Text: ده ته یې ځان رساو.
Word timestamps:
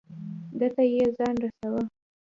ده 0.59 0.67
ته 0.75 0.83
یې 0.93 1.05
ځان 1.17 1.35
رساو. 1.43 1.79